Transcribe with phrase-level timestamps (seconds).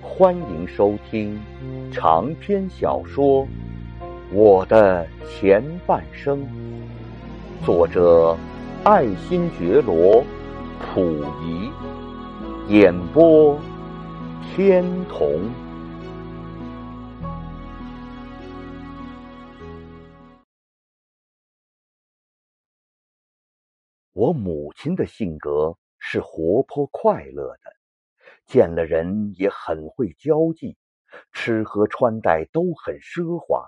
[0.00, 1.40] 欢迎收听
[1.92, 3.44] 长篇小说
[4.32, 6.40] 《我的前半生》，
[7.66, 8.36] 作者
[8.84, 10.22] 爱新觉罗·
[10.80, 11.70] 溥仪，
[12.72, 13.58] 演播
[14.54, 15.50] 天童。
[24.12, 27.77] 我母亲的性格是活泼快乐的。
[28.48, 30.78] 见了人也很会交际，
[31.32, 33.62] 吃喝穿戴都很奢华，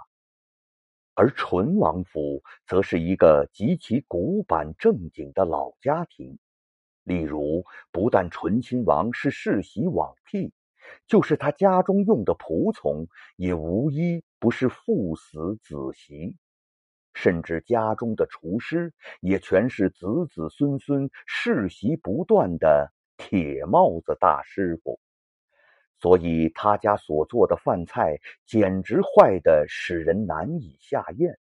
[1.14, 6.38] 而淳王府则是一个极其古板正经的老家庭。
[7.04, 7.62] 例如，
[7.92, 10.54] 不但醇亲王是世袭罔替，
[11.06, 16.38] 就是他家中用的仆从也无一不是父死子袭，
[17.12, 22.94] 甚至家中的厨师也全是子子孙孙世袭不断的。
[23.20, 24.98] 铁帽子大师傅，
[25.98, 31.38] 所以他家所做的饭菜简直坏的使人难以下咽。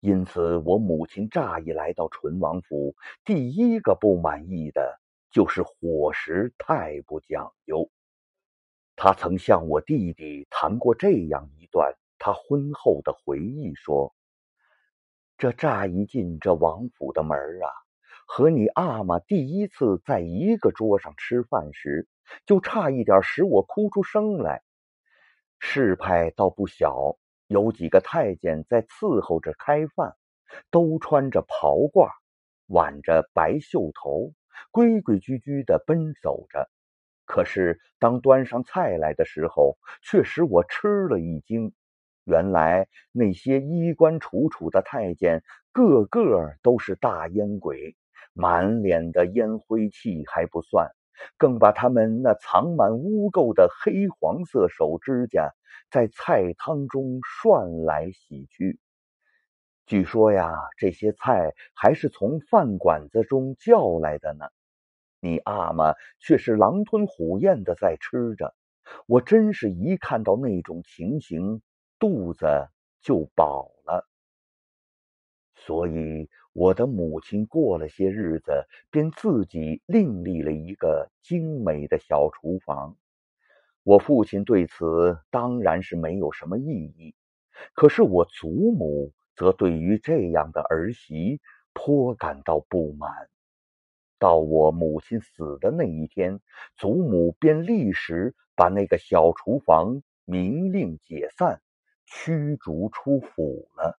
[0.00, 4.98] 因此，我母亲乍一来到淳王府，第一个不满意的
[5.30, 7.90] 就是伙食太不讲究。
[8.96, 14.14] 他曾向我弟弟谈过这样一段他婚后的回忆，说
[15.36, 17.68] ：“这乍一进这王府的门啊。”
[18.30, 22.06] 和你阿玛第一次在一个桌上吃饭时，
[22.44, 24.62] 就差一点使我哭出声来。
[25.58, 30.14] 事派倒不小，有几个太监在伺候着开饭，
[30.70, 32.10] 都穿着袍褂，
[32.66, 34.34] 挽着白袖头，
[34.70, 36.68] 规规矩矩的奔走着。
[37.24, 41.72] 可是当端上菜来的时候，却使我吃了一惊。
[42.24, 45.42] 原来那些衣冠楚楚的太监，
[45.72, 47.96] 个个都是大烟鬼。
[48.32, 50.90] 满脸的烟灰气还不算，
[51.36, 55.52] 更把他们那藏满污垢的黑黄色手指甲
[55.90, 58.78] 在菜汤中涮来洗去。
[59.86, 64.44] 据说呀，这些菜还是从饭馆子中叫来的呢。
[65.20, 68.54] 你阿玛却是狼吞虎咽的在吃着，
[69.06, 71.60] 我真是一看到那种情形，
[71.98, 72.46] 肚子
[73.00, 73.72] 就饱。
[75.66, 76.28] 所以。
[76.54, 82.96] 我的母亲过了些日子，便自己另立了一个精美的小厨房。
[83.84, 87.14] 我父亲对此当然是没有什么异议，
[87.74, 91.40] 可是我祖母则对于这样的儿媳
[91.74, 93.28] 颇感到不满。
[94.18, 96.40] 到我母亲死的那一天，
[96.76, 101.62] 祖母便立时把那个小厨房明令解散，
[102.04, 103.96] 驱逐出府了。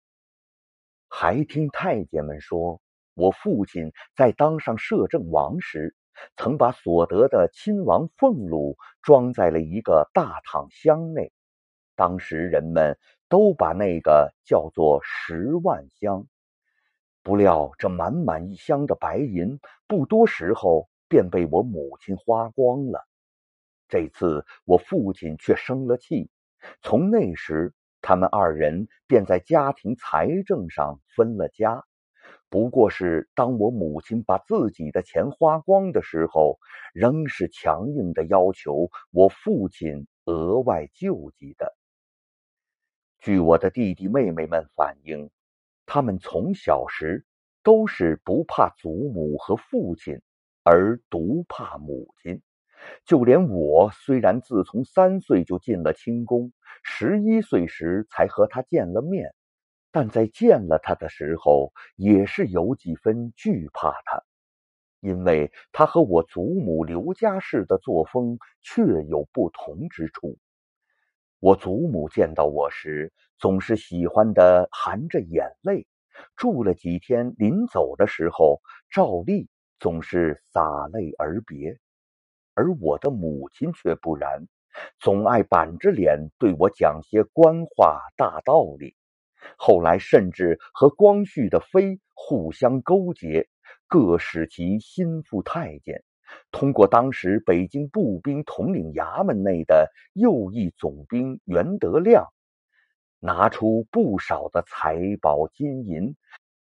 [1.22, 2.80] 还听太监们说，
[3.14, 5.94] 我父亲在当上摄政王时，
[6.38, 11.34] 曾把所得的亲王俸禄装在了一个大躺箱内。
[11.98, 12.98] 当时人们
[13.28, 16.26] 都把那个叫做十万箱。
[17.22, 23.06] 不料这满满一箱的白银，不多时候便被我母亲花光了。
[23.90, 26.30] 这次我父亲却生了气，
[26.82, 27.74] 从那时。
[28.02, 31.84] 他们二人便在家庭财政上分了家，
[32.50, 36.60] 不过是当我母亲把自己的钱花光的时候，
[36.94, 41.76] 仍是强硬的要求我父亲额外救济的。
[43.20, 45.30] 据我的弟弟妹妹们反映，
[45.86, 47.26] 他们从小时
[47.64, 50.22] 都是不怕祖母和父亲，
[50.64, 52.42] 而独怕母亲。
[53.06, 56.52] 就连我，虽然自从三岁就进了清宫，
[56.84, 59.34] 十一岁时才和他见了面，
[59.92, 64.24] 但在见了他的时候，也是有几分惧怕他，
[65.00, 70.38] 因为他和我祖母刘家氏的作风确有不同之处。
[71.40, 75.88] 我祖母见到我时，总是喜欢的含着眼泪，
[76.36, 79.48] 住了几天，临走的时候，照例
[79.80, 81.80] 总是洒泪而别。
[82.60, 84.46] 而我的母亲却不然，
[85.00, 88.98] 总爱板着脸对我讲些官话大道理。
[89.58, 93.48] 后来甚至和光绪的妃互相勾结，
[93.88, 96.04] 各使其心腹太监，
[96.52, 102.28] 通过当时北京步兵统领衙门内的右翼总兵袁德亮，
[103.22, 106.14] 拿出不少的财宝金银，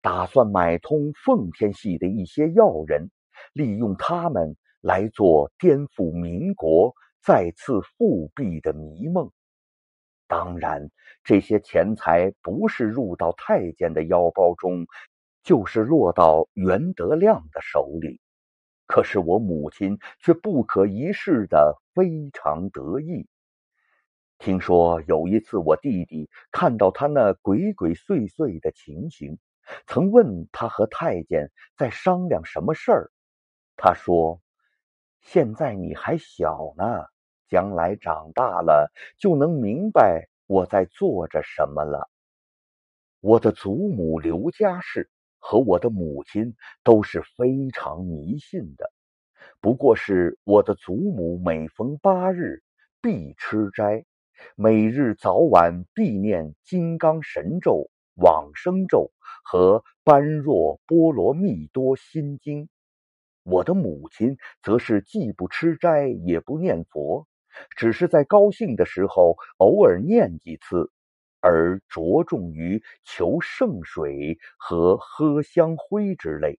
[0.02, 3.08] 打算买通奉天系的一些要人，
[3.54, 4.54] 利用他们。
[4.86, 9.32] 来做颠覆民国、再次复辟的迷梦。
[10.28, 10.88] 当然，
[11.24, 14.86] 这些钱财不是入到太监的腰包中，
[15.42, 18.20] 就是落到袁德亮的手里。
[18.86, 23.26] 可是我母亲却不可一世的非常得意。
[24.38, 29.36] 听说有一次，我弟弟看到他那鬼鬼祟祟的情形，
[29.88, 33.10] 曾问他和太监在商量什么事儿。
[33.76, 34.40] 他说
[35.26, 36.84] ：“现在你还小呢，
[37.48, 42.08] 将来长大了就能明白我在做着什么了。”
[43.20, 48.92] 我的祖母刘家氏和我的母亲都是非常迷信的，
[49.60, 52.62] 不过是我的祖母每逢八日
[53.02, 54.04] 必吃斋。
[54.54, 59.10] 每日早晚必念金刚神咒、往生咒
[59.42, 62.68] 和般若波罗蜜多心经。
[63.46, 67.28] 我的母亲则是既不吃斋也不念佛，
[67.76, 70.90] 只是在高兴的时候偶尔念几次，
[71.40, 76.58] 而着重于求圣水和喝香灰之类。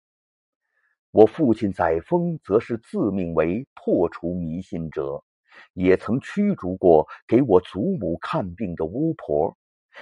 [1.12, 5.26] 我父亲载沣则是自命为破除迷信者。
[5.74, 9.58] 也曾驱逐过给我祖母看病的巫婆，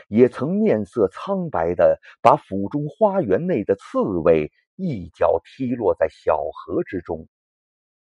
[0.07, 7.27] 也曾面色苍白的把府中花园内的刺猬一脚踢落在小河之中。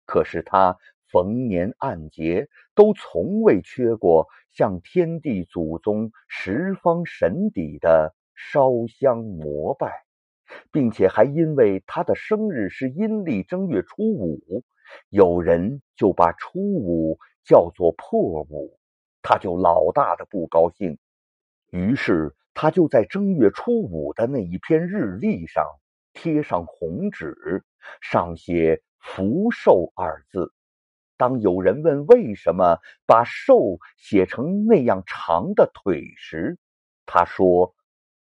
[0.06, 0.77] 可是他
[1.12, 9.91] 逢年按节都从未缺过向天地祖宗、十方神邸的烧香膜拜，
[10.71, 14.63] 并且还因为他的生日是阴历正月初五，
[15.09, 17.17] 有人就把初五。
[17.47, 18.79] 叫做破五，
[19.21, 20.97] 他就老大的不高兴，
[21.69, 25.63] 于是他就在正月初五的那一篇日历上
[26.15, 27.63] 贴上红纸，
[28.01, 30.51] 上写“福寿”二字。
[31.17, 36.57] 当有人问为什么把“寿”写成那样长的腿时，
[37.06, 37.75] 他说：“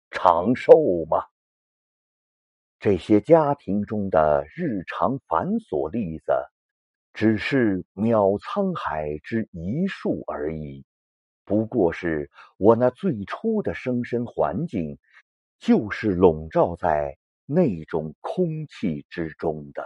[0.10, 0.72] 长寿
[1.10, 1.26] 嘛。”
[2.80, 6.32] 这些家庭中的日常繁琐例子。
[7.12, 10.86] 只是渺沧海之一粟而已，
[11.44, 15.00] 不过是我那最初的生身环境，
[15.58, 17.18] 就是笼罩在
[17.50, 19.84] 那种空气之中的。